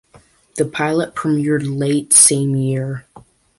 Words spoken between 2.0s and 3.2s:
same year.